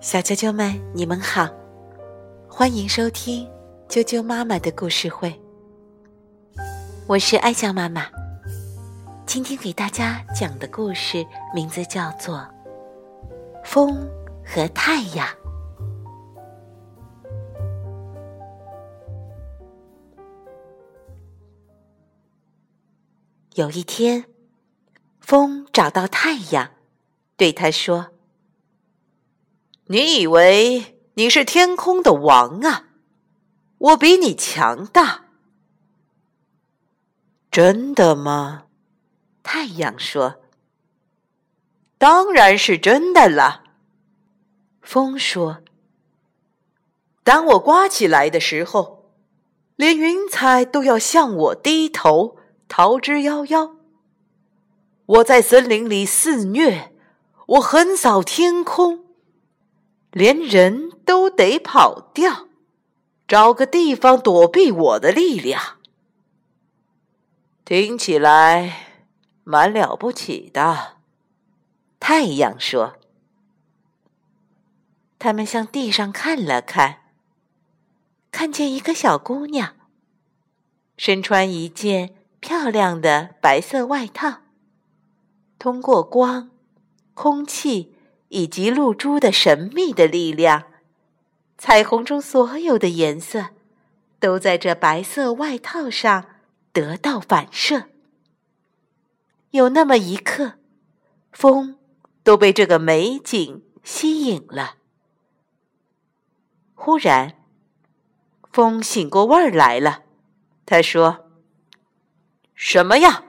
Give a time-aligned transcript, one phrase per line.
[0.00, 1.46] 小啾啾们，你们好，
[2.48, 3.46] 欢迎收听
[3.86, 5.38] 啾啾妈妈的故事会。
[7.06, 8.06] 我是爱笑妈妈，
[9.26, 12.38] 今天给大家讲的故事名字叫做
[13.62, 14.08] 《风
[14.42, 15.28] 和太阳》。
[23.54, 24.24] 有一天，
[25.20, 26.70] 风找到太阳，
[27.36, 28.11] 对他说。
[29.86, 32.84] 你以为你是天空的王啊？
[33.78, 35.24] 我比你强大，
[37.50, 38.64] 真的吗？
[39.42, 40.36] 太阳说
[41.98, 43.64] ：“当然是真的了。”
[44.80, 45.62] 风说
[47.24, 49.10] ：“当我刮起来的时候，
[49.74, 52.36] 连云彩都要向我低头，
[52.68, 53.72] 逃之夭夭。
[55.06, 56.94] 我在森林里肆虐，
[57.46, 59.04] 我横扫天空。”
[60.12, 62.46] 连人都得跑掉，
[63.26, 65.78] 找个地方躲避我的力量。
[67.64, 68.88] 听起来
[69.42, 70.98] 蛮了不起的，
[71.98, 72.98] 太阳说。
[75.18, 76.98] 他们向地上看了看，
[78.30, 79.74] 看见一个小姑娘，
[80.98, 84.40] 身穿一件漂亮的白色外套，
[85.58, 86.50] 通过光、
[87.14, 87.94] 空气。
[88.32, 90.64] 以及露珠的神秘的力量，
[91.58, 93.50] 彩虹中所有的颜色
[94.18, 96.24] 都在这白色外套上
[96.72, 97.90] 得到反射。
[99.50, 100.54] 有那么一刻，
[101.30, 101.76] 风
[102.22, 104.76] 都被这个美景吸引了。
[106.74, 107.34] 忽然，
[108.50, 110.04] 风醒过味儿来了，
[110.64, 111.26] 他说
[112.56, 113.24] ：“什么呀？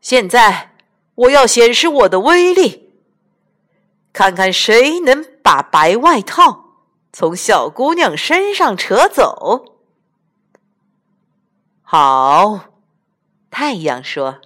[0.00, 0.74] 现在
[1.14, 2.86] 我要显示我的威力。”
[4.18, 6.74] 看看谁能把白外套
[7.12, 9.78] 从小姑娘身上扯走。
[11.82, 12.64] 好，
[13.48, 14.40] 太阳说：“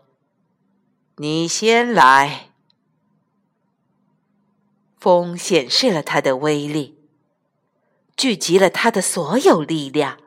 [1.16, 2.50] 你先来。”
[5.00, 6.98] 风显示了它的威力，
[8.14, 10.18] 聚集了它的所有力量，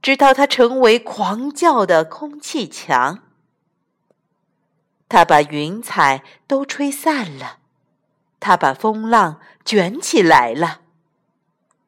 [0.00, 3.24] 直到它成为狂叫的空气墙。
[5.10, 7.58] 它把云彩都吹散了。
[8.46, 10.82] 他把风浪卷起来了，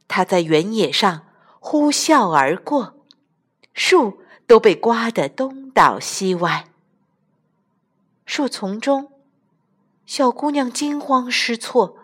[0.08, 1.26] 他在原野上
[1.60, 2.94] 呼啸而过，
[3.74, 6.64] 树都被刮得东倒西歪。
[8.24, 9.10] 树丛中，
[10.06, 11.98] 小姑娘惊慌失措。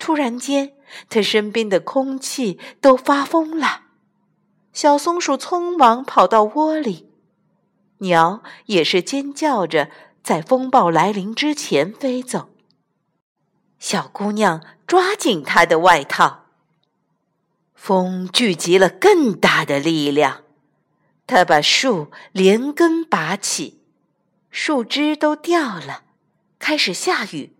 [0.00, 0.72] 突然间，
[1.08, 3.82] 她身边的空气都发疯了。
[4.72, 7.08] 小松鼠匆忙跑到窝里，
[7.98, 9.92] 鸟也是尖叫着，
[10.24, 12.49] 在风暴来临之前飞走。
[13.80, 16.44] 小姑娘抓紧她的外套，
[17.74, 20.42] 风聚集了更大的力量，
[21.26, 23.80] 它把树连根拔起，
[24.50, 26.02] 树枝都掉了，
[26.58, 27.56] 开始下雨。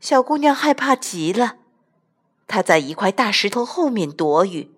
[0.00, 1.58] 小姑娘害怕极了，
[2.46, 4.74] 她在一块大石头后面躲雨，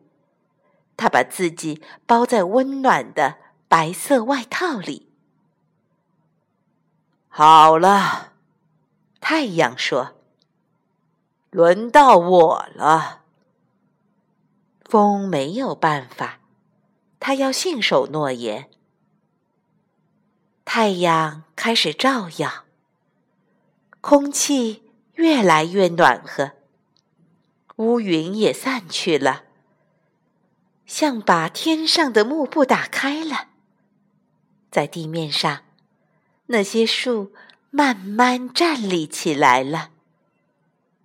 [0.96, 3.36] 她把自己包在温暖的
[3.68, 5.08] 白色外套里。
[7.28, 8.31] 好了。
[9.24, 10.16] 太阳说
[11.48, 13.22] ：“轮到我了。”
[14.84, 16.40] 风没有办法，
[17.20, 18.68] 他要信守诺言。
[20.64, 22.64] 太阳开始照耀，
[24.00, 26.50] 空气越来越暖和，
[27.76, 29.44] 乌云也散去了，
[30.84, 33.50] 像把天上的幕布打开了。
[34.68, 35.60] 在地面上，
[36.46, 37.32] 那些树。
[37.74, 39.88] 慢慢站立起来了。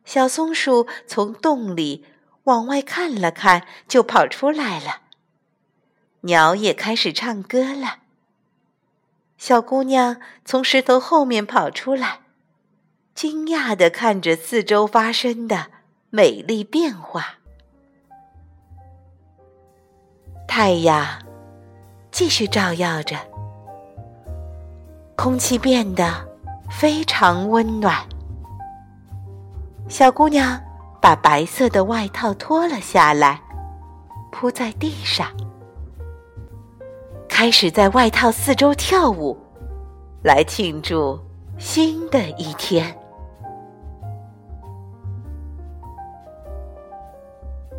[0.03, 2.05] 小松鼠从洞里
[2.43, 5.01] 往外看了看，就跑出来了。
[6.21, 7.99] 鸟也开始唱歌了。
[9.37, 12.19] 小姑娘从石头后面跑出来，
[13.15, 15.67] 惊讶地看着四周发生的
[16.09, 17.35] 美丽变化。
[20.45, 21.25] 太阳
[22.11, 23.15] 继续照耀着，
[25.15, 26.27] 空气变得。
[26.69, 27.95] 非常温暖。
[29.89, 30.59] 小姑娘
[31.01, 33.41] 把白色的外套脱了下来，
[34.31, 35.27] 铺在地上，
[37.29, 39.37] 开始在外套四周跳舞，
[40.23, 41.19] 来庆祝
[41.57, 42.95] 新的一天。